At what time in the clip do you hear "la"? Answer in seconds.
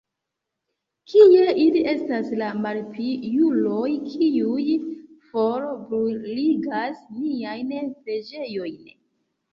2.39-2.47